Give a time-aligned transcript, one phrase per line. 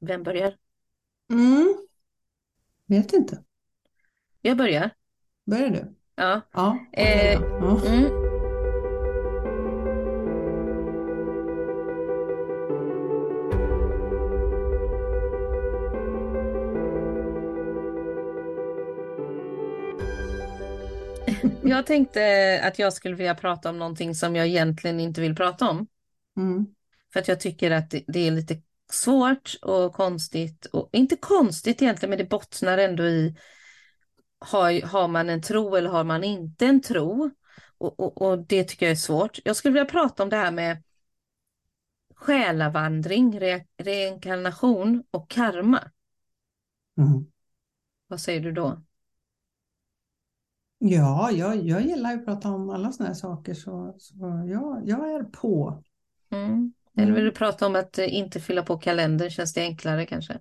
[0.00, 0.56] Vem börjar?
[1.30, 1.76] Mm.
[2.86, 3.44] Vet inte.
[4.40, 4.90] Jag börjar.
[5.44, 5.94] Börjar du?
[6.14, 6.40] Ja.
[6.52, 7.32] Ja, Eh.
[7.32, 7.80] Ja.
[7.86, 8.26] Mm.
[21.62, 22.20] Jag tänkte
[22.64, 25.86] att jag skulle vilja prata om någonting som jag egentligen inte vill prata om.
[26.36, 26.66] Mm.
[27.12, 28.60] För att jag tycker att det är lite
[28.90, 30.66] svårt och konstigt.
[30.66, 33.36] Och inte konstigt egentligen, men det bottnar ändå i
[34.38, 37.30] har, har man en tro eller har man inte en tro?
[37.78, 39.38] Och, och, och det tycker jag är svårt.
[39.44, 40.82] Jag skulle vilja prata om det här med
[42.14, 45.90] själavandring, re, reinkarnation och karma.
[46.98, 47.26] Mm.
[48.06, 48.82] Vad säger du då?
[50.78, 54.82] Ja, jag, jag gillar ju att prata om alla sådana här saker så, så jag,
[54.84, 55.82] jag är på.
[56.30, 56.72] Mm.
[56.96, 57.24] Eller vill Mm.
[57.24, 59.30] du prata om att eh, inte fylla på kalendern?
[59.30, 60.38] Känns det enklare kanske?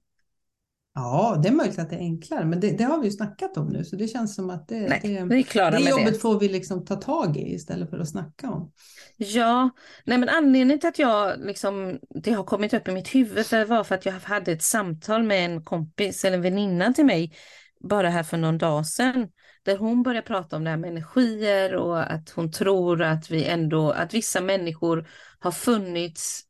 [0.93, 3.57] Ja, det är möjligt att det är enklare, men det, det har vi ju snackat
[3.57, 5.89] om nu så det känns som att det, Nej, det, vi är klara det med
[5.89, 6.19] jobbet det.
[6.21, 8.71] får vi liksom ta tag i istället för att snacka om.
[9.17, 9.69] Ja,
[10.05, 13.65] nej men anledningen till att jag liksom, det har kommit upp i mitt huvud för
[13.65, 17.33] var för att jag hade ett samtal med en kompis eller en väninna till mig
[17.79, 19.27] bara här för någon dag sedan.
[19.63, 23.45] Där hon började prata om det här med energier och att hon tror att vi
[23.45, 25.07] ändå, att vissa människor
[25.39, 26.43] har funnits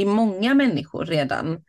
[0.00, 1.64] i många människor redan.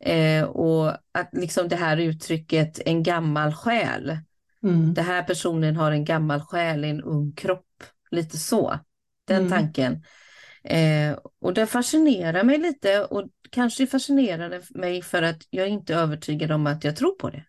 [0.00, 4.18] Eh, och att liksom det här uttrycket en gammal själ.
[4.62, 4.94] Mm.
[4.94, 7.84] Den här personen har en gammal själ i en ung kropp.
[8.10, 8.78] Lite så.
[9.24, 9.50] Den Mm.
[9.50, 10.02] tanken.
[10.64, 15.94] Eh, och det fascinerar mig lite och kanske fascinerar det mig för att jag inte
[15.94, 17.44] är övertygad om att jag tror på det.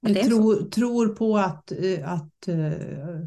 [0.00, 0.20] Men så.
[0.24, 3.26] tror, tror på att, eh, att, eh,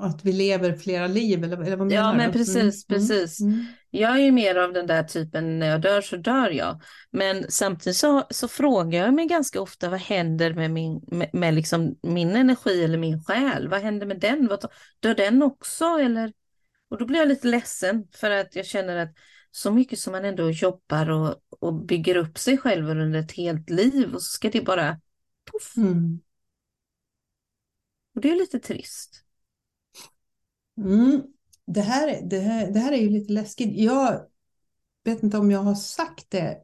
[0.00, 2.16] att vi lever flera liv, eller, eller vad menar Ja, du?
[2.18, 3.40] men precis, Mm, precis.
[3.40, 3.66] Mm.
[3.90, 6.80] Jag är ju mer av den där typen, när jag dör så dör jag.
[7.10, 11.54] Men samtidigt så, så frågar jag mig ganska ofta, vad händer med, min, med, med
[11.54, 13.68] liksom min energi eller min själ?
[13.68, 14.46] Vad händer med den?
[14.46, 14.64] Vad,
[15.00, 15.84] dör den också?
[15.84, 16.32] Eller?
[16.90, 19.12] Och då blir jag lite ledsen för att jag känner att
[19.50, 23.70] så mycket som man ändå jobbar och, och bygger upp sig själv under ett helt
[23.70, 25.00] liv och så ska det bara
[25.52, 25.76] poff.
[25.76, 26.20] Mm.
[28.14, 29.21] Och det är lite trist.
[30.78, 31.22] Mm.
[31.66, 33.80] Det, här, det, här, det här är ju lite läskigt.
[33.80, 34.20] Jag
[35.04, 36.58] vet inte om jag har sagt det.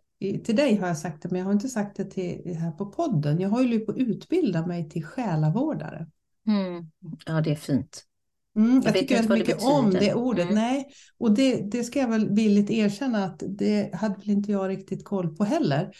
[0.45, 2.87] Till dig har jag sagt det, men jag har inte sagt det till, här på
[2.87, 3.41] podden.
[3.41, 6.07] Jag har ju på att utbilda mig till själavårdare.
[6.47, 6.91] Mm.
[7.27, 8.05] Ja, det är fint.
[8.57, 10.43] Mm, jag, vet tycker väldigt vad det mycket om det ordet.
[10.43, 10.55] Mm.
[10.55, 10.89] Nej,
[11.19, 15.05] och det, det ska jag väl villigt erkänna att det hade väl inte jag riktigt
[15.05, 15.91] koll på heller.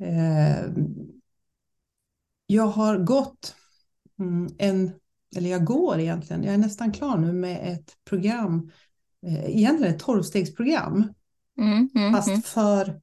[0.00, 0.66] Eh,
[2.46, 3.56] jag har gått
[4.18, 4.92] mm, en,
[5.36, 8.70] eller jag går egentligen, jag är nästan klar nu med ett program,
[9.26, 11.08] eh, egentligen ett tolvstegsprogram,
[11.58, 12.42] Mm, mm, fast mm.
[12.42, 13.00] för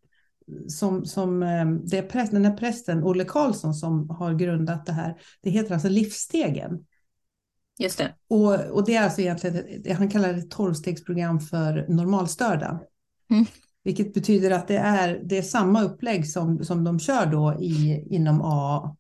[0.68, 4.92] som, som eh, det är präst, den här prästen Olle Karlsson som har grundat det
[4.92, 5.22] här.
[5.42, 6.86] Det heter alltså Livsstegen.
[7.80, 8.16] Just det.
[8.30, 12.80] Och, och det är alltså egentligen, han kallar det tolvstegsprogram för normalstörda.
[13.30, 13.46] Mm.
[13.84, 18.06] Vilket betyder att det är, det är samma upplägg som, som de kör då i,
[18.10, 18.96] inom AA.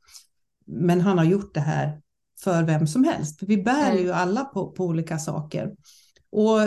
[0.65, 2.01] Men han har gjort det här
[2.43, 3.39] för vem som helst.
[3.39, 4.03] För vi bär Mm.
[4.03, 5.75] ju alla på, på olika saker.
[6.29, 6.59] Och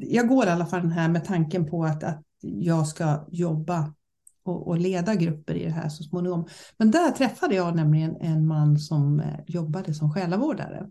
[0.00, 3.94] jag går i alla fall den här med tanken på att, att jag ska jobba
[4.42, 6.46] och, och leda grupper i det här så småningom.
[6.76, 10.90] Men där träffade jag nämligen en man som eh, jobbade som själavårdare.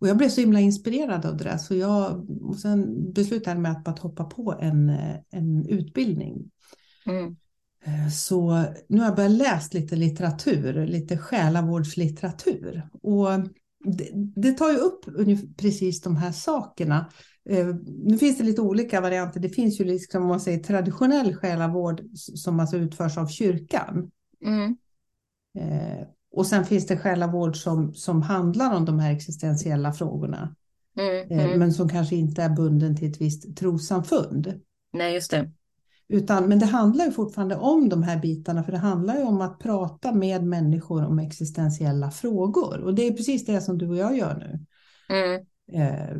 [0.00, 3.60] Och jag blev så himla inspirerad av det där så jag och sen beslutade jag
[3.60, 6.50] mig att, hoppa på en, eh, en utbildning.
[7.06, 7.36] Mm.
[7.84, 12.88] Eh, Så nu har jag börjat läsa lite litteratur, lite själavårdslitteratur.
[13.02, 13.28] Och
[13.84, 15.04] det, det tar ju upp
[15.56, 17.10] precis de här sakerna.
[17.50, 17.66] Eh,
[18.04, 19.40] Nu finns det lite olika varianter.
[19.40, 24.10] Det finns ju liksom, om man säger, traditionell själavård som alltså utförs av kyrkan.
[24.44, 24.76] Mm.
[25.58, 30.54] Eh, Och sen finns det själavård som, som handlar om de här existentiella frågorna.
[30.98, 31.40] Mm.
[31.40, 31.58] Mm.
[31.58, 34.60] Men som kanske inte är bunden till ett visst trossamfund.
[34.92, 35.50] Nej, just det.
[36.08, 39.40] Utan, men det handlar ju fortfarande om de här bitarna, för det handlar ju om
[39.40, 42.80] att prata med människor om existentiella frågor.
[42.80, 44.60] Och det är precis det som du och jag gör nu.
[45.14, 45.46] Mm.
[45.72, 46.16] Eh,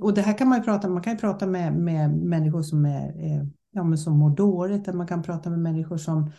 [0.00, 2.84] och det här kan man ju prata man kan ju prata med, med människor som,
[2.84, 6.32] är, eh, ja, men som mår dåligt, eller man kan prata med människor som,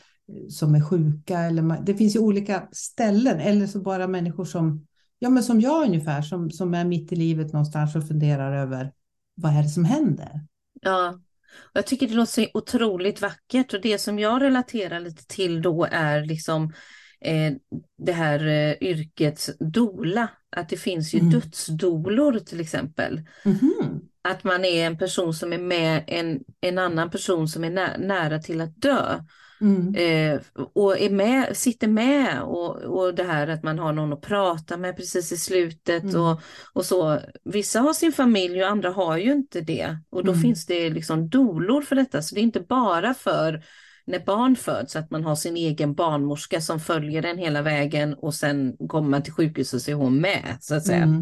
[0.50, 1.40] som är sjuka.
[1.40, 4.86] Eller man, det finns ju olika ställen, eller så bara människor som,
[5.20, 8.94] ja, men som jag ungefär, som, som är mitt i livet någonstans och funderar över
[9.36, 10.46] vad är det som händer?
[10.82, 11.20] Ja,
[11.64, 15.62] och jag tycker det låter så otroligt vackert och det som jag relaterar lite till
[15.62, 16.74] då är liksom
[17.22, 17.54] eh,
[17.98, 20.30] det här eh, yrket dola.
[20.56, 21.32] Att det finns ju Mm.
[21.32, 23.22] dödsdolor till exempel.
[23.46, 24.02] Mhm.
[24.28, 27.98] Att man är en person som är med en, en annan person som är nä
[27.98, 29.20] nära till att dö.
[29.62, 29.96] Mm.
[29.96, 30.42] Eh,
[30.74, 34.78] och är med, sitter med och, och det här att man har någon att prata
[34.78, 36.22] med precis i slutet Mm.
[36.22, 36.42] och,
[36.74, 37.20] och så.
[37.44, 40.42] Vissa har sin familj och andra har ju inte det och då Mm.
[40.42, 42.22] finns det liksom dolor för detta.
[42.22, 43.64] Så det är inte bara för
[44.06, 48.34] när barn föds att man har sin egen barnmorska som följer den hela vägen och
[48.34, 51.14] sen kommer man till sjukhuset så är hon med så att säga.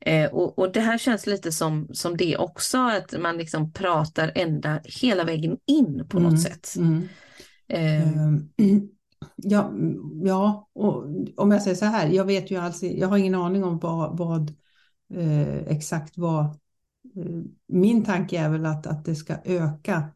[0.00, 0.24] Mm.
[0.24, 4.32] Eh, och, och det här känns lite som, som det också, att man liksom pratar
[4.34, 6.36] ända hela vägen in på något Mm.
[6.38, 6.74] sätt.
[6.76, 7.08] Mm.
[7.68, 8.50] Eh, Ehm,
[9.36, 9.96] Ja, mm,
[10.26, 11.04] ja, och
[11.36, 14.18] om jag säger så här, jag vet ju alls, jag har ingen aning om vad,
[14.18, 14.54] vad
[15.14, 16.44] eh, exakt vad.
[16.44, 20.08] Eh, min tanke är väl att, att det ska öka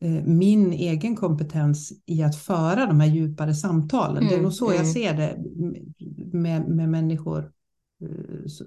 [0.00, 4.28] eh, min egen kompetens i att föra de här djupare samtalen.
[4.28, 4.86] det är Mm, nog så jag mm.
[4.86, 5.38] ser det
[6.32, 7.52] med, med människor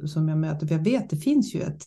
[0.07, 0.67] som jag möter.
[0.67, 1.83] För jag vet, det finns ju ett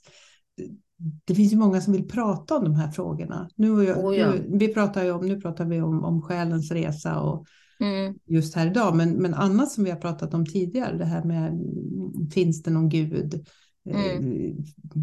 [1.24, 3.48] det finns ju många som vill prata om de här frågorna.
[3.56, 4.30] Nu, jag, Oh ja.
[4.30, 7.46] nu, vi pratar ju om, nu pratar vi om, om själens resa och
[7.80, 11.24] mm, just här idag, men, men annat som vi har pratat om tidigare, det här
[11.24, 13.46] med mm, finns det någon gud
[13.90, 14.20] eh,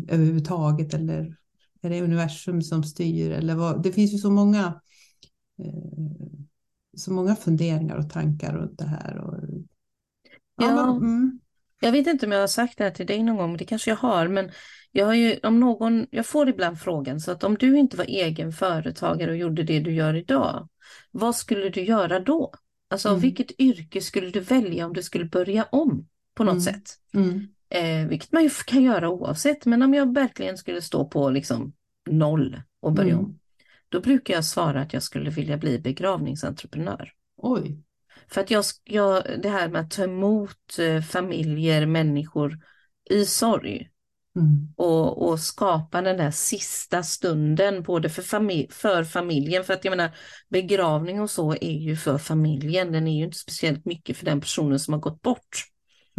[0.08, 1.36] överhuvudtaget eller
[1.82, 3.84] är det universum som styr eller vad?
[3.84, 4.82] Det finns ju så många
[5.60, 6.30] eh,
[6.98, 9.18] så många funderingar och tankar runt det här.
[9.18, 9.36] Och,
[10.62, 10.76] Ja.
[10.76, 11.40] men, mm,
[11.82, 13.66] Jag vet inte om jag har sagt det här till dig någon gång, men det
[13.66, 14.52] kanske jag har, men
[14.92, 18.06] jag har ju, om någon, jag får ibland frågan, så att om du inte var
[18.06, 20.68] egen företagare och gjorde det du gör idag,
[21.12, 22.54] vad skulle du göra då?
[22.90, 23.20] Alltså Mm.
[23.20, 26.62] vilket yrke skulle du välja om du skulle börja om på något Mm.
[26.64, 26.84] sätt?
[27.14, 31.30] mm, Eh, vilket man ju kan göra oavsett, men om jag verkligen skulle stå på
[31.30, 31.74] liksom
[32.10, 33.26] noll och börja Mm.
[33.26, 33.40] om,
[33.90, 37.12] då brukar jag svara att jag skulle vilja bli begravningsentreprenör.
[37.38, 37.78] oj.
[38.32, 42.60] För att jag, jag, det här med att ta emot eh, familjer, människor
[43.10, 43.90] i sorg.
[44.36, 49.86] Mm, och, och skapa den där sista stunden både för, familj, för familjen, för att
[49.86, 50.12] jag menar
[50.50, 54.42] begravning och så är ju för familjen, den är ju inte speciellt mycket för den
[54.42, 55.66] personen som har gått bort.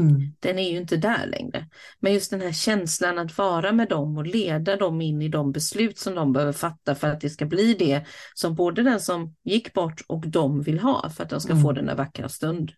[0.08, 1.68] Mm, Den är ju inte där längre.
[2.00, 5.52] Men just den här känslan att vara med dem och leda dem in i de
[5.52, 8.04] beslut som de behöver fatta för att det ska bli det
[8.34, 11.62] som både den som gick bort och de vill ha för att de ska Mm.
[11.62, 12.72] få den där vackra stund.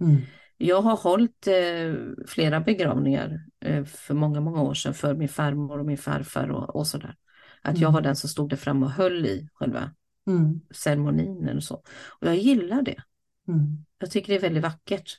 [0.00, 0.16] mm,
[0.56, 1.94] Jag har hållit eh,
[2.26, 6.76] flera begravningar eh, för många, många år sedan för min farmor och min farfar och,
[6.76, 7.14] och sådär.
[7.62, 7.92] Att jag Mm.
[7.94, 9.90] var den som stod där fram och höll i själva
[10.26, 11.74] mm, ceremonin eller så.
[12.20, 13.02] Och jag gillar det.
[13.48, 13.84] mm.
[13.98, 15.18] Jag tycker det är väldigt vackert.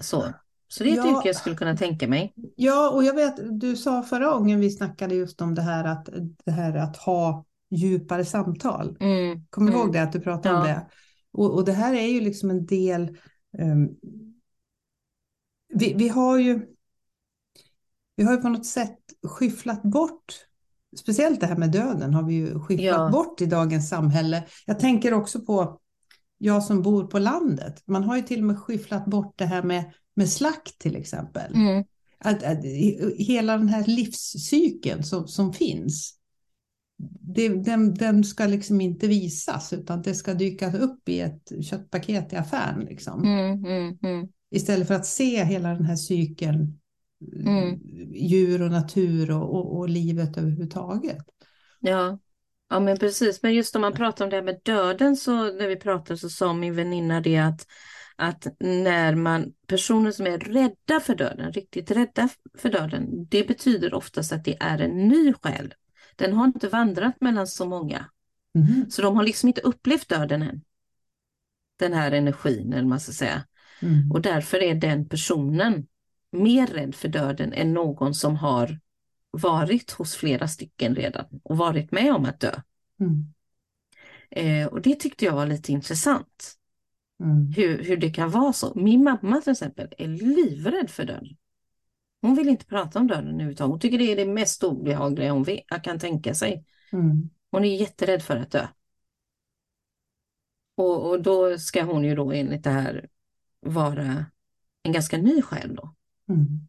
[0.00, 0.32] Så,
[0.68, 1.18] så det är ett Ja.
[1.18, 2.34] yrke jag skulle kunna tänka mig.
[2.56, 6.08] Ja, och jag vet, du sa förra gången vi snackade just om det här att,
[6.44, 8.96] det här att ha djupare samtal.
[9.00, 9.44] Mm.
[9.50, 9.84] Kommer du Mm.
[9.86, 10.74] ihåg det, att du pratade om Ja.
[10.74, 10.86] det?
[11.32, 13.18] Och, och det här är ju liksom en del...
[13.58, 13.88] ehm,
[15.74, 16.66] vi, vi har ju...
[18.16, 20.34] Vi har ju på något sätt skyfflat bort,
[20.98, 23.10] speciellt det här med döden har vi ju skyfflat Ja.
[23.12, 24.44] bort i dagens samhälle.
[24.66, 25.80] Jag tänker också på
[26.42, 27.82] jag som bor på landet.
[27.86, 31.54] Man har ju till och med skyfflat bort det här med, med slakt till exempel.
[31.54, 31.84] Mm.
[32.18, 36.14] Att, att, he- hela den här livscykeln som, som finns,
[37.20, 42.32] det, den, den ska liksom inte visas utan det ska dyka upp i ett köttpaket
[42.32, 42.84] i affären.
[42.84, 43.22] Liksom.
[43.22, 43.64] Mm.
[43.64, 43.98] Mm.
[44.02, 44.28] Mm.
[44.50, 46.78] Istället för att se hela den här cykeln,
[47.46, 47.80] Mm.
[48.14, 51.24] djur och natur och, och, och livet överhuvudtaget.
[51.80, 52.18] Ja.
[52.72, 53.42] Ja, men precis.
[53.42, 56.28] Men just om man pratar om det här med döden så när vi pratade så
[56.28, 57.66] sa min väninna det att,
[58.16, 63.94] att när man, personer som är rädda för döden, riktigt rädda för döden, det betyder
[63.94, 65.74] oftast att det är en ny själ.
[66.16, 68.06] Den har inte vandrat mellan så många,
[68.54, 68.90] Mhm.
[68.90, 70.60] så de har liksom inte upplevt döden än.
[71.78, 73.44] Den här energin, eller man ska säga.
[73.82, 74.12] Mm.
[74.12, 75.86] Och därför är den personen
[76.32, 78.78] mer rädd för döden än någon som har
[79.32, 82.60] varit hos flera stycken redan och varit med om att dö.
[83.00, 83.32] Mm.
[84.30, 86.58] Eh, och det tyckte jag var lite intressant,
[87.22, 87.52] Mm.
[87.56, 88.72] hur, hur det kan vara så.
[88.74, 91.36] Min mamma till exempel är livrädd för döden.
[92.22, 93.70] Hon vill inte prata om döden överhuvudtaget.
[93.70, 96.64] Hon tycker det är det mest obehagliga hon vet, jag kan tänka sig.
[96.92, 97.30] Mm.
[97.50, 98.66] Hon är jätterädd för att dö.
[100.74, 103.08] Och, och då ska hon ju då enligt det här
[103.60, 104.26] vara
[104.82, 105.94] en ganska ny själ då.
[106.28, 106.68] Mm.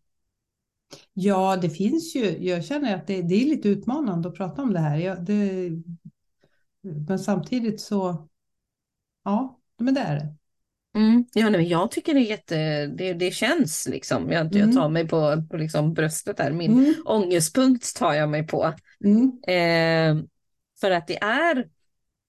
[1.14, 4.74] Ja, det finns ju, jag känner att det, det är lite utmanande att prata om
[4.74, 4.98] det här.
[4.98, 5.70] Jag, det,
[6.82, 8.28] men samtidigt så,
[9.24, 10.36] ja, men det är det.
[11.00, 11.26] Mm.
[11.34, 14.32] Ja, nej, jag tycker det är jätte, det, det känns liksom.
[14.32, 14.76] Jag, jag Mm.
[14.76, 16.52] tar mig på, på liksom bröstet där.
[16.52, 16.94] Min Mm.
[17.06, 18.74] ångestpunkt tar jag mig på.
[19.06, 19.32] Mm.
[19.48, 20.24] Eh,
[20.82, 21.68] för att det är,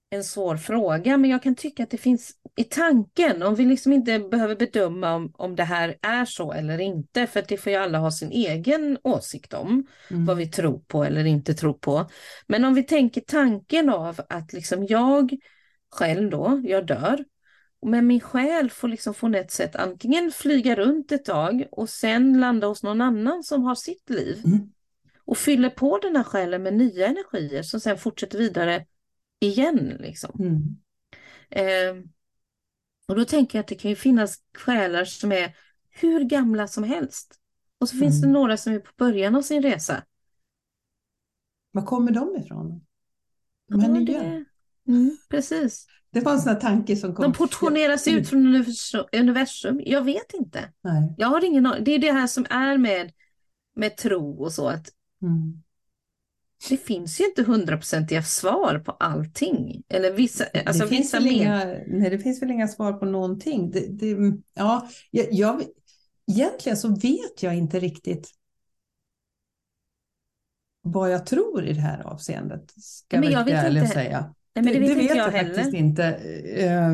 [0.09, 3.93] en svår fråga, men jag kan tycka att det finns i tanken, om vi liksom
[3.93, 7.77] inte behöver bedöma om, om det här är så eller inte, för det får ju
[7.77, 10.25] alla ha sin egen åsikt om, Mm.
[10.25, 12.09] vad vi tror på eller inte tror på.
[12.47, 15.35] Men om vi tänker tanken av att liksom jag
[15.91, 17.25] själv då, jag dör,
[17.85, 22.39] men min själ får liksom på ett sätt antingen flyga runt ett tag och sen
[22.39, 24.59] landa hos någon annan som har sitt liv Mm.
[25.25, 28.85] och fyller på den här själen med nya energier som sen fortsätter vidare
[29.45, 29.97] igen.
[29.99, 30.39] Liksom.
[30.39, 30.75] Mm.
[31.49, 32.03] Eh,
[33.07, 35.55] och då tänker jag att det kan ju finnas själar som är
[35.89, 37.39] hur gamla som helst.
[37.79, 38.33] Och så finns det Mm.
[38.33, 40.03] några som är på början av sin resa.
[41.71, 42.85] Var kommer de ifrån?
[43.69, 44.19] De här Ja, nya?
[44.23, 44.45] det,
[44.87, 45.87] mm, precis.
[46.11, 47.23] Det var en sån tanke som kom.
[47.23, 49.81] De portioneras ut från universum- universum.
[49.85, 50.73] Jag vet inte.
[50.81, 51.13] Nej.
[51.17, 51.83] Jag har ingen aning.
[51.83, 53.11] Det är det här som är med,
[53.75, 54.67] med tro och så.
[54.69, 54.89] att
[55.21, 55.63] Mm.
[56.69, 59.83] Det finns ju inte hundraprocentiga svar på allting.
[59.89, 63.71] Eller vissa, alltså det, finns vissa inga, nej, det finns väl inga svar på någonting.
[63.71, 65.63] Det, det, ja, jag, jag,
[66.31, 68.31] egentligen så vet jag inte riktigt
[70.81, 72.73] vad jag tror i det här avseendet.
[72.77, 73.93] Ska Men jag jag vet ärlig inte.
[73.93, 74.33] säga.
[74.55, 75.53] Nej, men det vet inte jag, jag heller.
[75.53, 76.03] faktiskt inte.
[76.55, 76.91] Eh,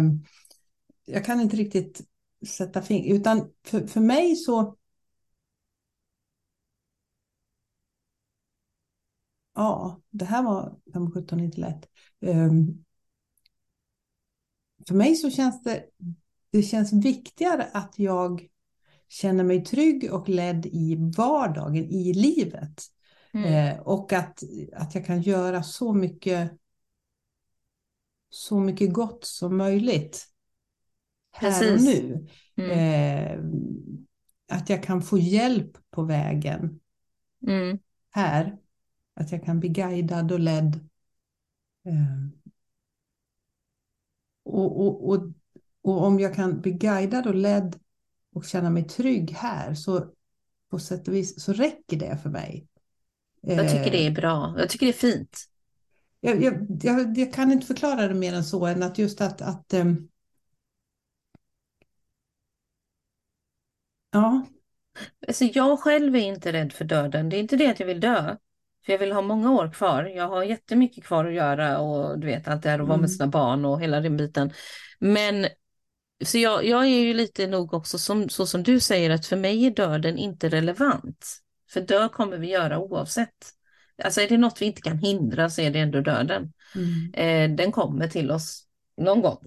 [1.05, 2.01] Jag kan inte riktigt
[2.47, 4.75] sätta fingret, utan för, för mig så
[9.55, 11.89] Ja, det här var 517 inte lätt.
[12.19, 12.85] Um,
[14.87, 15.85] för mig så känns det,
[16.51, 18.47] det känns viktigare att jag
[19.07, 22.83] känner mig trygg och ledd i vardagen, i livet.
[23.33, 23.53] Mm.
[23.53, 24.43] Eh, och att,
[24.73, 26.51] att jag kan göra så mycket,
[28.29, 30.27] så mycket gott som möjligt
[31.31, 31.85] här och Precis.
[31.85, 32.27] nu.
[32.55, 32.71] Mm.
[32.71, 36.79] Eh, att jag kan få hjälp på vägen
[37.47, 37.79] Mm.
[38.09, 38.57] här.
[39.13, 40.89] Att jag kan bli guidad och ledd.
[41.85, 42.51] Eh,
[44.43, 45.31] och, och, och,
[45.81, 47.79] och om jag kan bli guidad och ledd
[48.33, 50.07] och känna mig trygg här så
[50.69, 52.67] på sätt och vis så räcker det för mig.
[53.41, 54.55] Jag tycker det är bra.
[54.57, 55.37] Jag tycker det är fint.
[56.19, 59.41] Jag, jag, jag, jag kan inte förklara det mer än så än att just att,
[59.41, 60.07] att ehm,
[64.11, 64.45] ja,
[65.27, 67.29] Alltså jag själv är inte rädd för döden.
[67.29, 68.35] Det är inte det att jag vill dö.
[68.85, 70.03] För jag vill ha många år kvar.
[70.03, 73.01] Jag har jättemycket kvar att göra och du vet allt det här att vara Mm.
[73.01, 74.51] med sina barn och hela den biten.
[74.99, 75.47] Men
[76.25, 79.37] så jag, jag är ju lite nog också som, så som du säger att för
[79.37, 81.27] mig är döden inte relevant.
[81.69, 83.29] För dö kommer vi göra oavsett.
[84.03, 86.53] Alltså är det något vi inte kan hindra så är det ändå döden.
[86.75, 89.37] mm, Eh, den kommer till oss någon gång.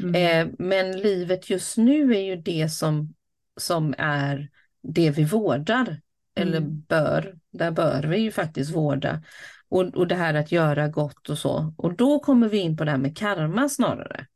[0.00, 3.14] mm, Eh, men livet just nu är ju det som,
[3.56, 4.50] som är
[4.82, 6.00] det vi vårdar.
[6.36, 6.82] Eller Mm.
[6.88, 9.22] bör, där bör vi ju faktiskt vårda.
[9.68, 11.74] Och, och det här att göra gott och så.
[11.78, 14.26] Och då kommer vi in på det här med karma snarare.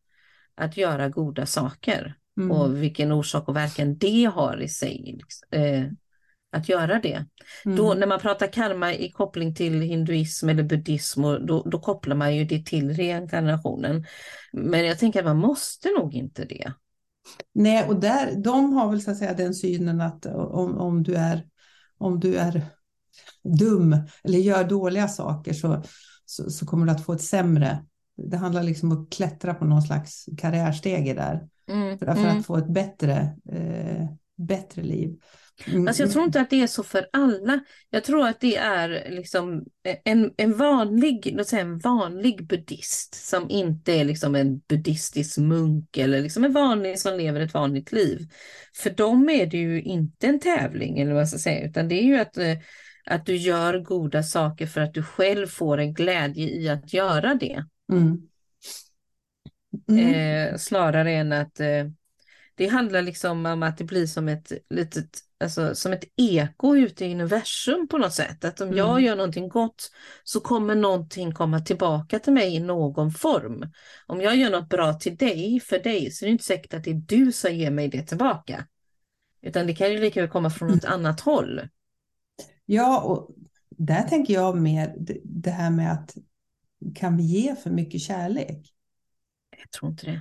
[0.54, 2.14] Att göra goda saker.
[2.38, 5.18] mm, Och vilken orsak och verkan det har i sig.
[5.18, 5.84] liksom, Eh,
[6.52, 7.24] att göra det.
[7.64, 7.76] mm.
[7.76, 12.16] Då, när man pratar karma i koppling till hinduism eller buddhism, och då, då kopplar
[12.16, 14.04] man ju det till reinkarnationen.
[14.52, 16.72] Men jag tänker att man måste nog inte det.
[17.54, 21.14] Nej, och där, de har väl så att säga den synen att om, om, du
[21.14, 21.46] är,
[21.98, 22.62] om du är
[23.48, 25.82] dum eller gör dåliga saker så,
[26.24, 27.84] så, så kommer du att få ett sämre.
[28.30, 32.38] Det handlar liksom om att klättra på någon slags karriärstege där Mm, för, för mm.
[32.38, 34.04] att få ett bättre, eh,
[34.36, 35.16] bättre liv.
[35.66, 37.60] Mm, Alltså jag tror inte att det är så för alla.
[37.90, 39.64] Jag tror att det är liksom
[40.04, 45.96] en, en vanlig, låt säga en vanlig buddhist som inte är liksom en buddhistisk munk
[45.96, 48.28] eller liksom en vanlig som lever ett vanligt liv.
[48.76, 51.94] För dem är det ju inte en tävling eller vad jag ska säga, utan det
[51.94, 52.56] är ju att, eh,
[53.10, 57.34] att du gör goda saker för att du själv får en glädje i att göra
[57.34, 57.64] det.
[57.92, 58.28] Mm.
[59.88, 60.14] Mm.
[60.14, 61.84] Eh, snarare än att eh,
[62.54, 67.06] det handlar liksom om att det blir som ett litet, alltså som ett eko ute
[67.06, 68.44] i universum på något sätt.
[68.44, 69.04] Att om jag Mm.
[69.04, 69.90] gör någonting gott
[70.24, 73.72] så kommer någonting komma tillbaka till mig i någon form.
[74.06, 76.84] Om jag gör något bra till dig, för dig, så är det inte säkert att
[76.84, 78.66] det är du som ger mig det tillbaka.
[79.42, 81.68] Utan det kan ju lika väl komma från något annat håll.
[82.70, 83.30] Ja, och
[83.70, 84.94] där tänker jag mer
[85.24, 86.16] det, här med att
[86.94, 88.74] kan vi ge för mycket kärlek?
[89.58, 90.20] Jag tror inte det.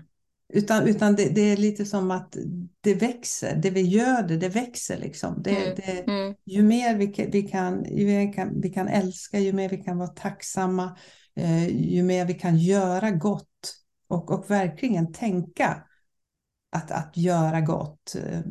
[0.54, 2.38] Utan, utan det, det är lite som att
[2.82, 5.42] det växer, det vi gör det, det växer liksom.
[5.42, 6.36] Det, Mm, det, Mm.
[6.46, 9.98] ju mer vi, vi, kan, ju mer kan, vi kan älska, ju mer vi kan
[9.98, 10.98] vara tacksamma,
[11.36, 13.74] eh, ju mer vi kan göra gott
[14.08, 15.84] och, och verkligen tänka
[16.70, 18.42] att, att göra gott eh,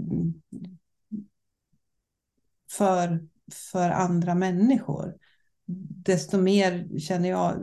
[2.70, 5.14] för, för andra människor.
[6.04, 7.54] Desto mer känner jag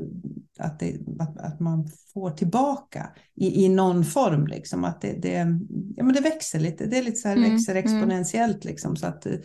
[0.59, 4.47] att, det, att, att man får tillbaka i, i någon form.
[4.47, 5.31] Liksom, att det, det,
[5.95, 7.83] ja, men det växer lite, det är lite så här, Mm, växer mm.
[7.83, 8.65] exponentiellt.
[8.65, 9.35] Liksom, så att eh,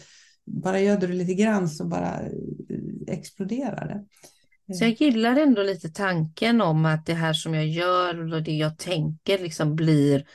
[0.47, 4.05] bara göder du lite grann så bara eh, exploderar det.
[4.75, 8.53] Så jag gillar ändå lite tanken om att det här som jag gör och det
[8.53, 10.27] jag tänker liksom blir,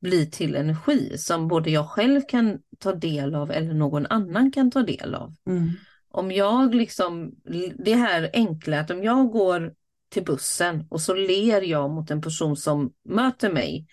[0.00, 4.70] blir till energi som både jag själv kan ta del av eller någon annan kan
[4.70, 5.34] ta del av.
[5.46, 5.68] Mm.
[6.10, 7.30] Om jag liksom,
[7.84, 9.72] det här enkla att om jag går
[10.10, 13.86] till bussen och så ler jag mot en person som möter mig,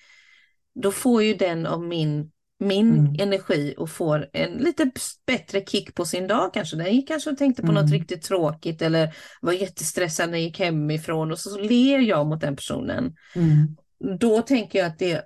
[0.75, 3.15] då får ju den av min, min Mm.
[3.19, 4.91] energi och får en lite
[5.25, 6.77] bättre kick på sin dag kanske.
[6.77, 7.83] Den gick kanske och tänkte på Mm.
[7.83, 12.27] något riktigt tråkigt eller var jättestressad när jag gick hemifrån och så, så ler jag
[12.27, 13.15] mot den personen.
[13.35, 13.77] Mm.
[14.19, 15.23] Då tänker jag att det,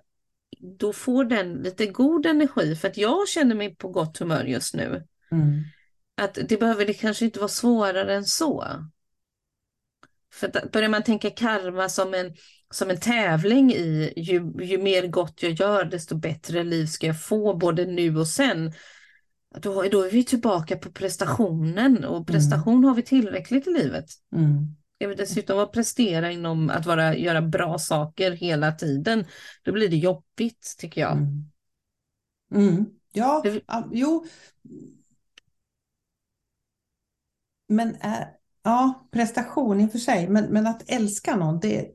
[0.80, 4.76] då får den lite god energi för att jag känner mig på gott humör just
[4.76, 5.04] nu.
[5.32, 5.64] Mm.
[6.22, 8.66] Att det behöver det kanske inte vara svårare än så.
[10.34, 12.34] För att börjar man tänka karma som en,
[12.74, 17.24] som en tävling i ju, ju mer gott jag gör desto bättre liv ska jag
[17.24, 18.74] få både nu och sen.
[19.62, 24.06] Då, då är vi tillbaka på prestationen och prestation har vi tillräckligt i livet.
[24.36, 24.76] Mm.
[25.04, 29.26] Ska vi dessutom vara prestera inom att vara, göra bra saker hela tiden,
[29.64, 31.12] då blir det jobbigt tycker jag.
[31.12, 31.50] Mm.
[32.56, 32.86] Mm.
[33.14, 34.26] Ja, Det- ja, jo.
[37.68, 38.28] Men är,
[38.64, 41.88] ja, prestation i och för sig, men, men att älska någon, det,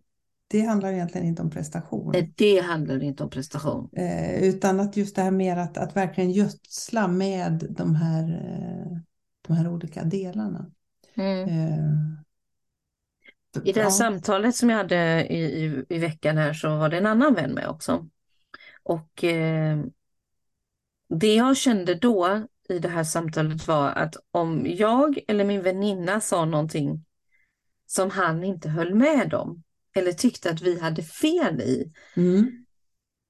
[0.49, 2.13] det handlar egentligen inte om prestation.
[2.13, 3.91] Nej, Det handlar inte om prestation.
[3.93, 8.99] Eh, utan att just det här mer att, att verkligen gödsla med de här, eh,
[9.49, 10.71] de här olika delarna.
[11.15, 11.49] Mm.
[11.49, 12.28] Eh,
[13.65, 13.91] I det här ja.
[13.91, 17.51] samtalet som jag hade i, i, i veckan här så var det en annan vän
[17.51, 18.09] med också.
[18.83, 19.79] Och eh,
[21.09, 26.21] det jag kände då i det här samtalet var att om jag eller min väninna
[26.21, 27.05] sa någonting
[27.87, 29.63] som han inte höll med om
[29.95, 32.65] eller tyckte att vi hade fel i, Mm.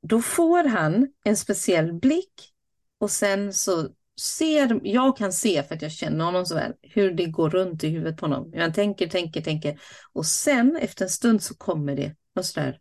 [0.02, 2.54] då får han en speciell blick
[2.98, 3.88] och sen så
[4.20, 7.84] ser, jag kan se för att jag känner honom så väl, hur det går runt
[7.84, 8.52] i huvudet på honom.
[8.56, 9.80] Han tänker, tänker, tänker
[10.12, 12.78] och sen efter en stund så kommer det något sådär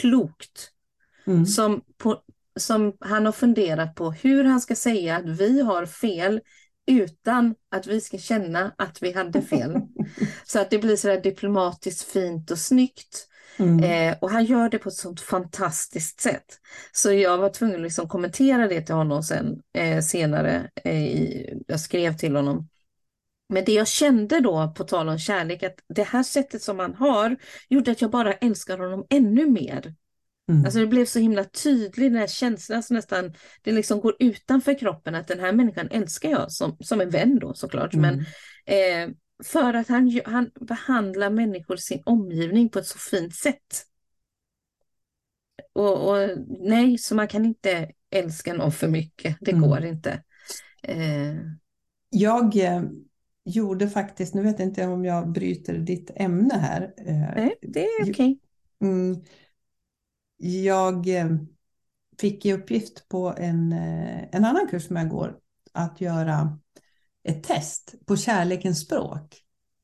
[0.00, 0.72] klokt
[1.26, 1.46] Mm.
[1.46, 2.22] som, på,
[2.58, 6.40] som han har funderat på hur han ska säga att vi har fel
[6.86, 9.80] utan att vi ska känna att vi hade fel.
[10.44, 13.28] Så att det blir sådär diplomatiskt fint och snyggt.
[13.58, 13.84] Mm.
[13.84, 16.60] Eh, och han gör det på ett sånt fantastiskt sätt.
[16.92, 20.70] Så jag var tvungen att liksom kommentera det till honom sen, eh, senare.
[20.84, 22.68] Eh, i, jag skrev till honom.
[23.48, 26.94] Men det jag kände då, på tal om kärlek, att det här sättet som han
[26.94, 27.36] har
[27.68, 29.94] gjorde att jag bara älskar honom ännu mer.
[30.48, 30.64] Mm.
[30.64, 34.78] Alltså det blev så himla tydlig den här känslan som nästan, det liksom går utanför
[34.78, 37.94] kroppen att den här människan älskar jag som, som en vän då såklart.
[37.94, 38.24] Men
[38.66, 39.08] Mm.
[39.08, 43.86] eh, för att han, han behandlar människor i sin omgivning på ett så fint sätt.
[45.72, 46.28] Och, och
[46.60, 49.36] nej, så man kan inte älska någon för mycket.
[49.40, 49.60] Det Mm.
[49.60, 50.22] går inte.
[50.82, 51.36] Eh,
[52.10, 52.82] Jag eh,
[53.44, 56.94] gjorde faktiskt, nu vet jag inte om jag bryter ditt ämne här.
[56.98, 58.38] eh, nej, det är okej.
[58.82, 59.22] Mm,
[60.36, 61.30] jag eh,
[62.20, 65.38] fick i uppgift på en, eh, en annan kurs som jag går
[65.72, 66.58] att göra
[67.28, 69.42] ett test på kärlekens språk.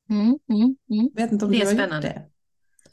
[0.09, 1.09] Mm, mm, mm.
[1.15, 2.07] Vet inte om Det är du har spännande.
[2.07, 2.29] gjort det?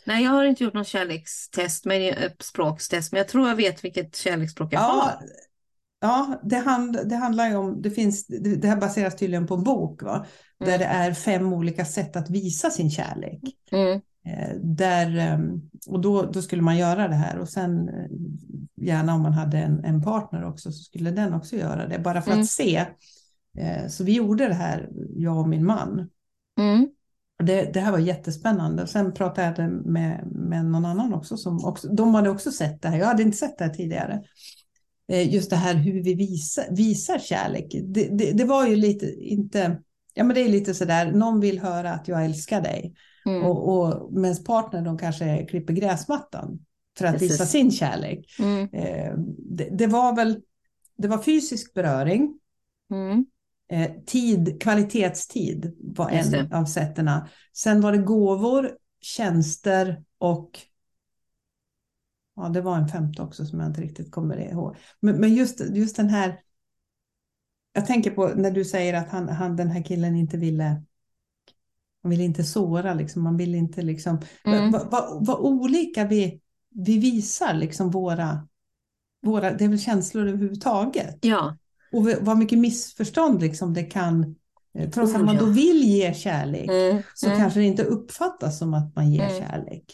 [0.05, 3.85] Nej, jag har inte gjort någon kärlekstest, men eh, språkstest, men jag tror jag vet
[3.85, 5.27] vilket kärleksspråk jag Ja, har.
[6.01, 9.55] ja det, hand, det handlar ju om, det finns, det, det här baseras tydligen på
[9.55, 10.27] en bok, va?
[10.59, 10.79] där Mm.
[10.79, 13.41] det är fem olika sätt att visa sin kärlek.
[13.73, 18.07] Mm, Eh, Där, ehm, och då, då skulle man göra det här och sen eh,
[18.87, 21.99] gärna om man hade en, en partner också så skulle den också göra det.
[21.99, 22.41] Bara för Mm.
[22.43, 22.87] att se.
[23.59, 26.09] Eh, Så vi gjorde det här, jag och min man.
[26.59, 26.89] mm,
[27.43, 28.87] det, det här var jättespännande.
[28.87, 32.89] Sen pratade jag med, med någon annan också som också, de hade också sett det
[32.89, 32.99] här.
[32.99, 34.23] Jag hade inte sett det här tidigare.
[35.09, 37.67] Eh, Just det här hur vi visar, visar kärlek.
[37.85, 39.83] Det, det, det var ju lite, inte,
[40.15, 42.95] ja men det är lite sådär, någon vill höra att jag älskar dig.
[43.27, 46.59] mm, Och, och medan partner de kanske klipper gräsmattan
[46.99, 47.31] för att Precis.
[47.33, 48.27] visa sin kärlek.
[48.39, 50.41] mm, Eh, det, det var väl
[50.97, 52.39] det var fysisk beröring,
[52.91, 53.27] mm.
[53.71, 57.29] Eh, tid, kvalitetstid var en av sätterna.
[57.53, 60.59] Sen var det gåvor, tjänster och
[62.37, 64.77] ja, det var en femte också som jag inte riktigt kommer ihåg.
[65.01, 66.41] Men, men just, just den här,
[67.73, 70.83] jag tänker på när du säger att han, han, den här killen inte ville
[72.03, 73.23] man vill inte såra, liksom.
[73.23, 74.19] man vill inte liksom...
[74.45, 74.71] Mm.
[74.71, 78.49] Vad vad- vad olika vi, vi visar liksom våra,
[79.23, 79.51] våra...
[79.53, 81.19] Det är väl känslor överhuvudtaget.
[81.21, 81.57] Ja,
[81.93, 84.37] Och vad mycket missförstånd liksom det kan
[84.79, 87.39] Eh, Trots att man då vill ge kärlek Mm, så mm.
[87.39, 89.39] kanske det inte uppfattas som att man ger Mm.
[89.41, 89.85] kärlek.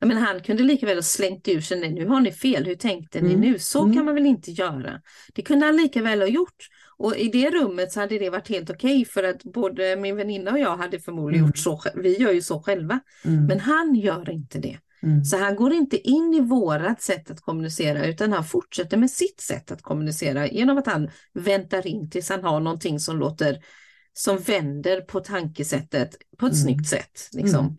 [0.00, 2.66] Ja, Men han kunde lika väl ha slängt ur sig, "Nej, nu har ni fel,
[2.66, 3.58] hur tänkte ni Mm, nu?
[3.58, 3.96] Så mm.
[3.96, 5.00] kan man väl inte göra.
[5.34, 6.68] Det kunde han lika väl ha gjort.
[6.96, 10.50] Och i det rummet så hade det varit helt okej för att både min väninna
[10.50, 11.48] och jag hade förmodligen Mm.
[11.48, 11.82] gjort så.
[11.94, 13.00] Vi gör ju så själva.
[13.24, 13.44] Mm.
[13.46, 14.78] Men han gör inte det.
[15.02, 15.24] Mm.
[15.24, 19.40] Så han går inte in i vårat sätt att kommunicera utan han fortsätter med sitt
[19.40, 23.64] sätt att kommunicera genom att han väntar in tills han har någonting som låter
[24.12, 26.62] som vänder på tankesättet på ett Mm.
[26.62, 27.28] snyggt sätt.
[27.32, 27.78] Liksom.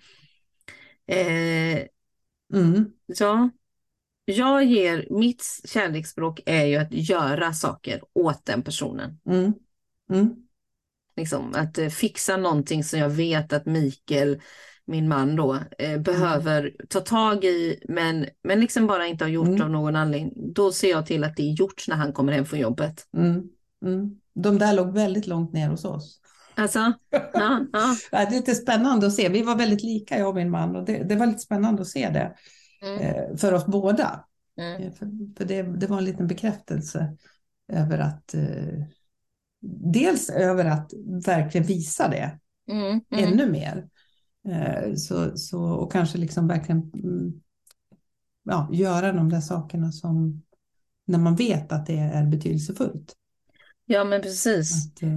[1.08, 1.84] Eh,
[2.54, 2.86] Mm.
[3.06, 3.50] ja,
[4.26, 9.20] jag ger, mitt kärleksspråk är ju att göra saker åt den personen.
[9.26, 9.54] Mm.
[10.12, 10.36] Mm.
[11.16, 14.42] Liksom, att eh, fixa någonting som jag vet att Mikael,
[14.88, 19.48] min man då, eh, behöver ta tag i men, men liksom bara inte har gjort
[19.48, 19.62] Mm.
[19.62, 20.54] av någon anledning.
[20.54, 23.08] Då ser jag till att det är gjort när han kommer hem från jobbet.
[23.18, 23.44] Mm.
[23.86, 24.20] Mm.
[24.36, 26.20] De där låg väldigt långt ner hos oss.
[26.56, 26.80] Alltså,
[27.34, 27.96] ja, ja.
[28.12, 29.30] Det är lite spännande att se.
[29.30, 31.88] Vi var väldigt lika, jag och min man, och det, det var lite spännande att
[31.88, 32.36] se det
[32.84, 34.26] Mm, eh, för oss båda.
[34.58, 37.18] mm, Eh, För, för det, det var en liten bekräftelse
[37.74, 38.84] över att eh,
[39.92, 40.92] dels över att
[41.26, 42.40] verkligen visa det
[42.72, 43.02] mm, mm.
[43.12, 43.88] ännu mer.
[44.50, 47.34] Eh, så, så, och kanske liksom verkligen mm,
[48.44, 50.42] ja, göra de där sakerna som
[51.06, 53.14] när man vet att det är betydelsefullt.
[53.86, 54.88] Ja, men precis.
[54.88, 55.10] Att, eh,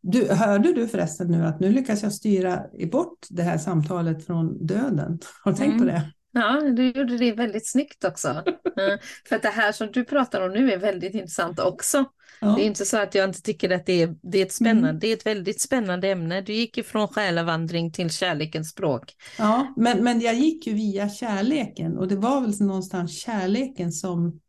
[0.00, 4.66] du, hörde du förresten nu att nu lyckas jag styra bort det här samtalet från
[4.66, 5.18] döden?
[5.44, 5.94] Har du tänkt på Mm.
[5.94, 6.12] det?
[6.32, 8.42] Ja, du gjorde det väldigt snyggt också.
[8.76, 12.04] Ja, För att det här som du pratar om nu är väldigt intressant också.
[12.40, 12.54] Ja.
[12.56, 15.00] Det är inte så att jag inte tycker att det är, det är ett spännande,
[15.00, 16.40] det är ett väldigt spännande ämne.
[16.40, 19.14] Du gick ifrån själavandring till kärlekens språk.
[19.38, 24.40] Ja, men, men jag gick ju via kärleken och det var väl någonstans kärleken som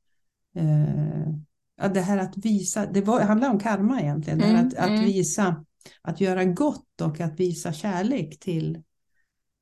[0.55, 5.05] eh, det här att visa, det var, handlar om karma egentligen, Mm, att, att mm.
[5.05, 5.65] visa,
[6.01, 8.81] att göra gott och att visa kärlek till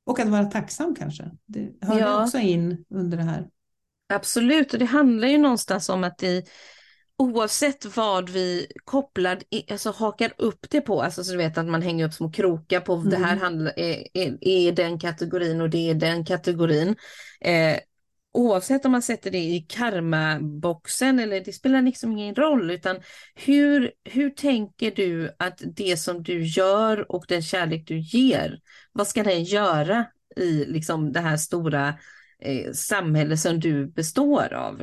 [0.05, 1.31] och att vara tacksam kanske.
[1.45, 2.23] Det hörde Ja.
[2.23, 3.47] också in under det här.
[4.13, 6.43] Absolut, och det handlar ju någonstans om att i,
[7.17, 9.39] oavsett vad vi kopplar,
[9.71, 12.79] alltså hakar upp det på, alltså så du vet att man hänger upp små krokar
[12.79, 13.39] på det här Mm.
[13.43, 16.95] handlar, är, är, är den kategorin och det är den kategorin.
[17.41, 17.77] Eh,
[18.33, 22.99] oavsett om man sätter det i karmaboxen eller det spelar liksom ingen roll utan
[23.35, 28.59] hur, hur tänker du att det som du gör och den kärlek du ger,
[28.91, 31.93] vad ska den göra i liksom det här stora
[32.39, 34.81] eh, samhälle som du består av?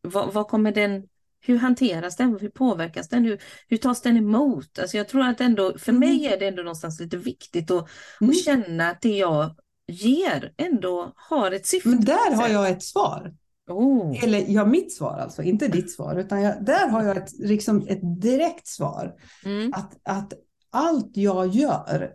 [0.00, 1.02] Vad, vad kommer den,
[1.40, 2.38] hur hanteras den?
[2.40, 3.24] Hur påverkas den?
[3.24, 4.78] Hur, hur tas den emot?
[4.78, 6.00] Alltså jag tror att ändå, för Mm.
[6.00, 7.88] mig är det ändå någonstans lite viktigt att,
[8.20, 8.30] Mm.
[8.30, 11.88] att känna att det jag ger ändå har ett syfte.
[11.88, 13.34] Men där har jag ett svar.
[13.68, 14.24] Oh.
[14.24, 17.86] Eller ja, mitt svar alltså, inte ditt svar, utan jag, där har jag ett, liksom
[17.88, 19.14] ett direkt svar.
[19.44, 19.72] Mm.
[19.74, 20.32] Att, att
[20.70, 22.14] allt jag gör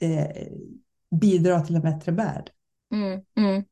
[0.00, 0.46] eh,
[1.20, 2.50] bidrar till en bättre värld.
[2.92, 3.20] Mm.
[3.36, 3.64] Mm.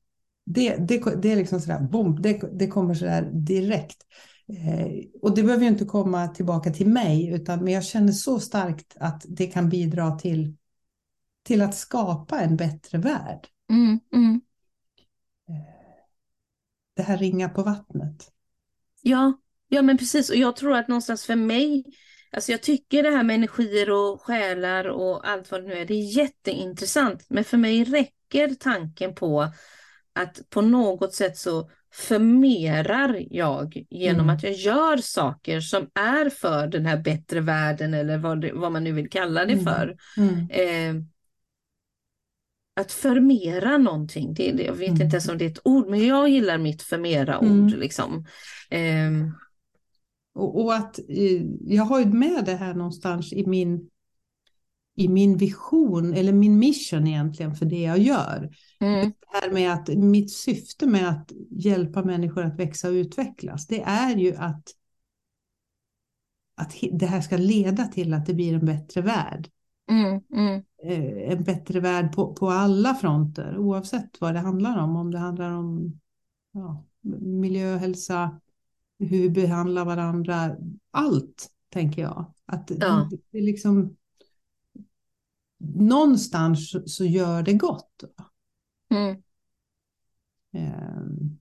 [0.47, 4.03] Det, det, det är liksom sådär, boom, det, det kommer sådär direkt.
[4.49, 4.89] Eh,
[5.23, 8.97] och det behöver ju inte komma tillbaka till mig, utan men jag känner så starkt
[9.01, 10.57] att det kan bidra till,
[11.49, 13.47] till att skapa en bättre värld.
[13.71, 14.01] Mm.
[14.15, 14.41] Mm.
[16.97, 18.33] Det här ringa på vattnet.
[19.03, 21.85] Ja, ja men precis och jag tror att någonstans för mig,
[22.33, 25.87] alltså jag tycker det här med energier och själar och allt vad det nu är,
[25.87, 27.27] det är jätteintressant.
[27.29, 29.53] Men för mig räcker tanken på
[30.13, 34.37] att på något sätt så förmerar jag genom Mm.
[34.37, 38.73] att jag gör saker som är för den här bättre världen eller vad, det, vad
[38.73, 39.65] man nu vill kalla det Mm.
[39.65, 39.97] för.
[40.17, 40.51] Mm.
[40.51, 41.03] Eh,
[42.81, 45.03] att förmera någonting, det, det, jag vet Mm.
[45.03, 47.47] inte ens om det är ett ord, men jag gillar mitt förmera-ord.
[47.47, 47.81] Mm.
[47.81, 48.27] Liksom.
[48.71, 49.33] Ehm,
[50.35, 53.91] Och, och att eh, jag har ju med det här någonstans i min,
[54.97, 58.51] i min vision, eller min mission egentligen för det jag gör.
[58.81, 63.67] mm, Det här med att mitt syfte med att hjälpa människor att växa och utvecklas,
[63.67, 64.69] det är ju att,
[66.55, 69.49] att det här ska leda till att det blir en bättre värld.
[69.91, 74.97] mm, mm, Eh, En bättre värld på, på alla fronter, oavsett vad det handlar om.
[74.97, 76.01] Om det handlar om
[76.53, 76.85] ja,
[77.21, 78.41] miljö, hälsa,
[78.99, 80.57] hur vi behandlar varandra,
[80.91, 82.35] allt tänker jag.
[82.47, 83.09] Att Ja.
[83.11, 83.97] det, det är liksom
[85.59, 88.05] någonstans så- så gör det gott.
[88.91, 89.23] mm.
[90.53, 91.38] Ehm,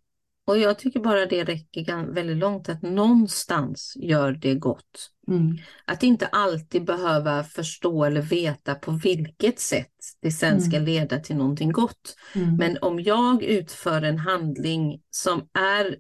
[0.47, 5.11] Och jag tycker bara det räcker väldigt långt att någonstans gör det gott.
[5.27, 10.61] mm, Att inte alltid behöva förstå eller veta på vilket sätt det sen Mm.
[10.61, 12.15] ska leda till någonting gott.
[12.35, 15.97] mm, Men om jag utför en handling som är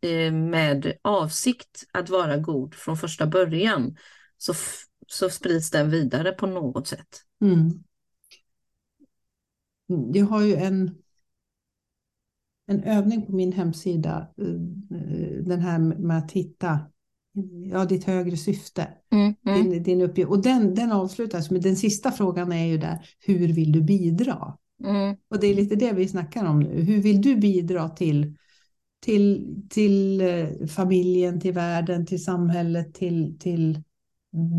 [0.00, 3.96] eh, med avsikt att vara god från första början
[4.38, 4.54] så,
[5.06, 7.20] så sprids den vidare på något sätt.
[7.40, 7.84] Mm.
[10.14, 11.01] Jag har ju en,
[12.74, 16.80] en övning på min hemsida, eh, den här med att hitta
[17.70, 20.30] ja, ditt högre syfte, Mm, mm, din, din uppgift.
[20.30, 24.56] Och den, den avslutas med den sista frågan är ju där, hur vill du bidra?
[24.84, 26.82] mm, Och det är lite det vi snackar om nu.
[26.82, 28.36] Hur vill du bidra till,
[29.00, 33.82] till, till eh, familjen, till världen, till samhället, till, till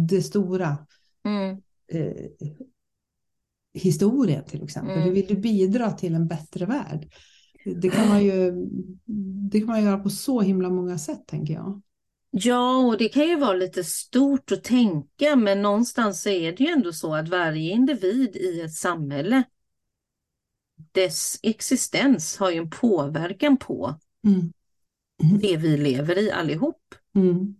[0.09, 0.77] det stora?
[1.25, 2.49] mm, eh,
[3.73, 4.93] historien till exempel.
[4.93, 5.07] Mm.
[5.07, 7.13] Hur vill du bidra till en bättre värld?
[7.65, 8.51] Det kan man ju
[9.51, 11.81] det kan man göra på så himla många sätt tänker jag.
[12.31, 16.63] Ja, och det kan ju vara lite stort att tänka, men någonstans så är det
[16.63, 19.43] ju ändå så att varje individ i ett samhälle,
[20.91, 24.53] dess existens har ju en påverkan på Mm.
[25.41, 26.95] det vi lever i allihop.
[27.15, 27.55] Mm.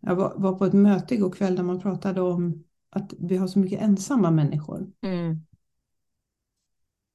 [0.00, 3.46] Jag var, var på ett möte igår kväll där man pratade om att vi har
[3.46, 5.36] så mycket ensamma människor Mm,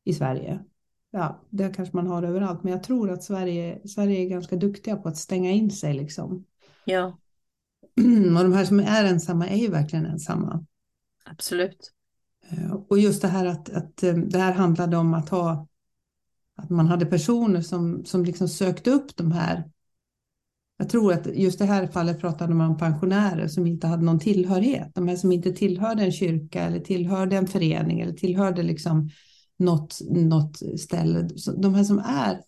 [0.04, 0.64] i Sverige.
[1.16, 4.96] Ja, det kanske man har överallt, men jag tror att Sverige, Sverige är ganska duktiga
[4.96, 6.46] på att stänga in sig liksom.
[6.86, 7.18] ja,
[8.38, 10.66] Och de här som är ensamma är ju verkligen ensamma.
[11.26, 11.94] absolut.
[12.50, 15.68] Eh, Och just det här att, att eh, det här handlade om att ha
[16.56, 19.70] att man hade personer som, som liksom sökte upp de här.
[20.78, 24.20] Jag tror att just det här fallet pratade man om pensionärer som inte hade någon
[24.20, 24.92] tillhörighet.
[24.96, 29.10] De här som inte tillhörde en kyrka eller tillhörde en förening eller tillhörde liksom
[29.64, 31.30] något, något ställe.
[31.36, 32.42] Så De här som är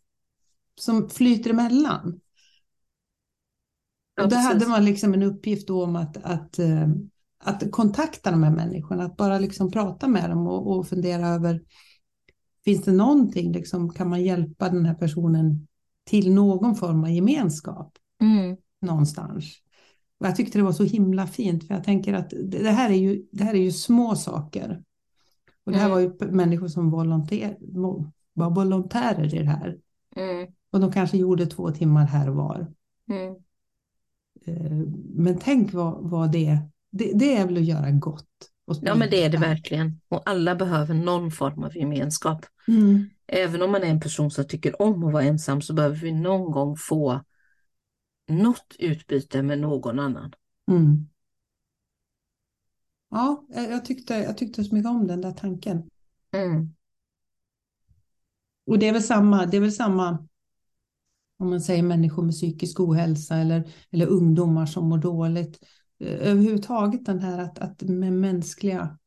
[0.75, 2.19] som flyter emellan.
[4.15, 6.87] Ja, Och där hade man liksom en uppgift då om att, att, eh,
[7.43, 11.61] att kontakta de här människorna, att bara liksom prata med dem och, och fundera över
[12.65, 15.67] finns det någonting, liksom, kan man hjälpa den här personen
[16.03, 19.45] till någon form av gemenskap Mm, någonstans?
[20.19, 22.95] Och jag tyckte det var så himla fint, för jag tänker att det här är
[22.95, 24.83] ju, det här är ju små saker.
[25.65, 25.95] Och det här Mm.
[25.95, 29.77] var ju p- människor som volontär, vo- var volontärer i det här.
[30.15, 32.67] mm, Och de kanske gjorde två timmar här och var.
[33.09, 33.35] mm.
[34.45, 34.71] Eh,
[35.15, 36.59] Men tänk vad, vad det,
[36.91, 38.27] det det är väl att göra gott.
[38.81, 40.01] Ja, men det är det verkligen.
[40.09, 42.45] Och alla behöver någon form av gemenskap.
[42.67, 43.09] Mm.
[43.27, 46.11] Även om man är en person som tycker om att vara ensam så behöver vi
[46.11, 47.21] någon gång få
[48.29, 50.31] något utbyte med någon annan.
[50.71, 51.07] Mm.
[53.15, 55.89] Ja, jag tyckte, jag tyckte så mycket om den där tanken.
[56.31, 56.73] Mm.
[58.67, 60.27] Och det är väl samma, det är väl samma
[61.37, 65.59] om man säger människor med psykisk ohälsa eller, eller ungdomar som mår dåligt.
[65.99, 68.97] Överhuvudtaget den här att, att med mänskliga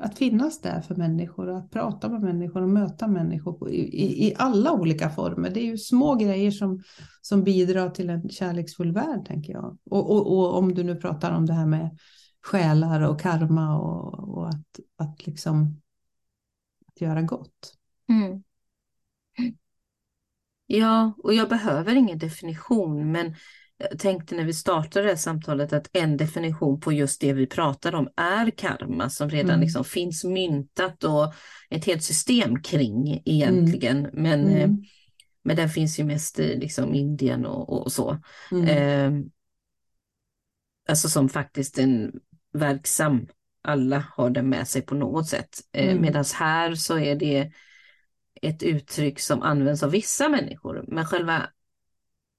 [0.00, 3.80] att finnas där för människor och att prata med människor och möta människor på- i,
[3.80, 5.50] i, i alla olika former.
[5.50, 6.82] Det är ju små grejer som,
[7.22, 9.78] som bidrar till en kärleksfull värld, tänker jag.
[9.90, 11.98] Och, och, och om du nu pratar om det här med
[12.42, 15.80] själar och karma och, och att, att liksom
[16.86, 17.74] att göra gott.
[18.08, 18.42] Mm.
[20.66, 23.34] Ja, och jag behöver ingen definition, men
[23.76, 27.46] jag tänkte när vi startade det här samtalet att en definition på just det vi
[27.46, 29.60] pratar om är karma som redan Mm.
[29.60, 31.34] liksom finns myntat och
[31.70, 34.10] ett helt system kring egentligen.
[34.12, 34.82] Men, eh, Mm.
[35.42, 38.18] men den finns ju mest i liksom Indien och, och så.
[38.52, 38.64] Mm.
[38.68, 39.24] Eh,
[40.88, 42.12] alltså som faktiskt en
[42.52, 43.26] verksam,
[43.62, 45.60] alla har den med sig på något sätt.
[45.72, 46.02] Eh, Mm.
[46.02, 47.52] Medan här så är det
[48.42, 50.84] ett uttryck som används av vissa människor.
[50.88, 51.50] Men själva,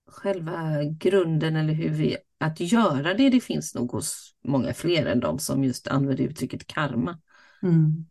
[0.07, 5.19] själva grunden eller hur vi, att göra det, det finns nog hos många fler än
[5.19, 7.19] de som just använder uttrycket karma.
[7.63, 8.05] Mm.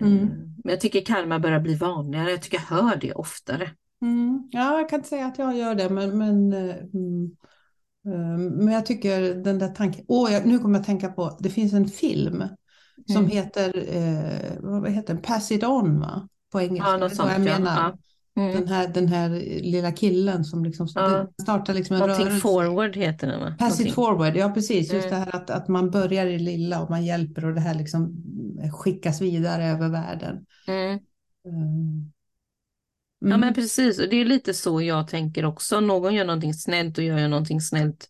[0.00, 0.22] Mm.
[0.22, 0.28] Eh,
[0.64, 3.70] Men jag tycker karma börjar bli vanligare, jag tycker jag hör det oftare.
[4.02, 4.48] Mm.
[4.52, 7.36] Ja, jag kan inte säga att jag gör det, men, men, eh, mm,
[8.04, 10.04] men jag tycker den där tanken.
[10.08, 12.44] Åh, jag, nu kommer jag att tänka på, det finns en film
[13.06, 13.30] som Mm.
[13.30, 15.22] heter, eh, vad heter den?
[15.22, 16.28] Pass it on, va?
[16.52, 16.90] På engelska.
[16.90, 17.58] Ja, något sånt jag ja.
[17.58, 17.76] menar?
[17.76, 17.98] ja.
[18.42, 18.52] Mm.
[18.52, 19.28] Den, här, den här
[19.62, 21.26] lilla killen som liksom Ja.
[21.42, 22.40] startar liksom en Någonting rörelse.
[22.40, 23.54] forward heter den va?
[23.58, 23.92] Pass it Någonting.
[23.94, 24.92] forward, ja precis.
[24.92, 25.18] Just Mm.
[25.20, 28.14] det här att, att man börjar i lilla och man hjälper och det här liksom
[28.72, 30.46] skickas vidare över världen.
[33.22, 33.32] Mm.
[33.32, 33.32] Mm.
[33.32, 33.40] Ja Mm.
[33.40, 35.80] men precis, och det är lite så jag tänker också.
[35.80, 38.08] Någon gör någonting snällt och jag gör någonting snällt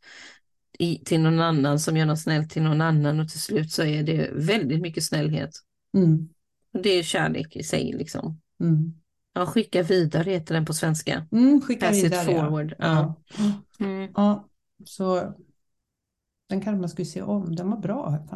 [0.79, 3.83] i, till någon annan som gör något snällt till någon annan och till slut så
[3.83, 5.51] är det väldigt mycket snällhet.
[5.95, 6.29] Mm.
[6.75, 8.41] Och det är kärlek i sig liksom.
[8.61, 8.95] Mm.
[9.33, 11.27] Ja, skicka vidare heter den på svenska.
[11.33, 12.25] Mm, skicka Pass it vidare.
[12.25, 13.15] forward, Ja.
[13.79, 13.85] Ja.
[13.87, 14.11] Mm.
[14.15, 14.49] ja,
[14.85, 15.35] så
[16.49, 17.57] den kanske man skulle se om.
[17.57, 18.27] Den var bra.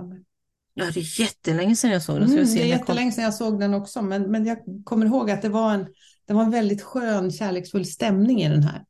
[0.75, 2.29] Ja, det är jättelänge sedan jag såg den.
[2.29, 5.31] så Mm, det är jättelänge sedan jag såg den också, men, men jag kommer ihåg
[5.31, 5.87] att det var, en,
[6.27, 8.85] det var en väldigt skön, kärleksfull stämning i den här.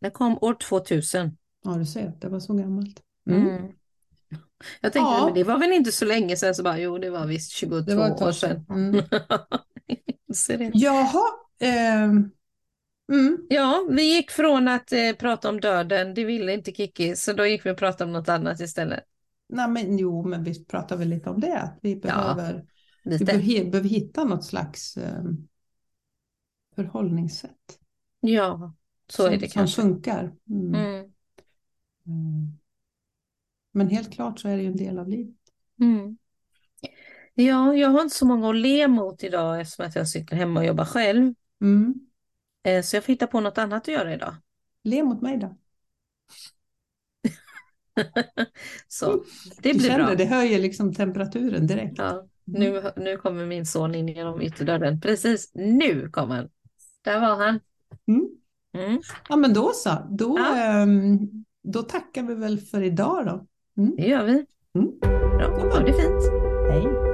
[0.00, 1.36] Den kom år 2000.
[1.64, 3.00] Ja, du ser, det var så gammalt.
[3.30, 3.48] Mm.
[3.48, 3.62] Mm.
[4.80, 5.24] Jag tänkte, Ja.
[5.24, 7.80] men det var väl inte så länge sedan, så bara, jo det var visst 22
[7.80, 8.66] Det var år sedan.
[8.70, 8.92] Mm.
[10.48, 11.22] Det- Jaha.
[11.60, 12.30] ehm,
[13.12, 13.38] mm.
[13.48, 17.46] Ja, vi gick från att eh, prata om döden, det ville inte Kiki, så då
[17.46, 19.00] gick vi och pratade om något annat istället.
[19.48, 21.58] Nej, men, jo, men vi pratar väl lite om det.
[21.58, 22.64] Att vi behöver,
[23.04, 23.24] vi Lite.
[23.24, 25.46] behöver, behöver hitta något slags ehm,
[26.74, 27.78] förhållningssätt.
[28.20, 28.72] Ja,
[29.08, 29.82] så som, är det som kanske.
[29.82, 30.32] funkar.
[30.50, 30.74] Mm.
[30.74, 31.12] Mm.
[32.06, 32.58] Mm.
[33.72, 35.36] Men helt klart så är det ju en del av livet.
[35.80, 36.16] Mm.
[37.34, 40.60] Ja, jag har inte så många att le mot idag eftersom att jag sitter hemma
[40.60, 41.34] och jobbar själv.
[41.60, 41.94] Mm.
[42.62, 44.34] Eh, Så jag får hitta på något annat att göra idag.
[44.84, 45.56] Le mot mig då.
[48.88, 49.24] Så
[49.62, 50.14] det blir känner, bra.
[50.14, 51.98] det höjer liksom temperaturen direkt.
[51.98, 55.00] Ja, nu, nu kommer min son in genom ytterdörren.
[55.00, 56.48] Precis, nu kommer han.
[57.04, 57.60] Där var han.
[58.08, 58.28] Mm.
[58.78, 59.90] Mm, Ja, men då så.
[60.10, 60.56] Då, Ja.
[60.56, 61.18] ehm,
[61.62, 63.46] då tackar vi väl för idag då.
[63.82, 63.96] Mm.
[63.96, 64.46] det gör vi.
[64.74, 64.98] Mm.
[65.38, 66.22] Bra, ha det fint.
[66.70, 67.09] Hej.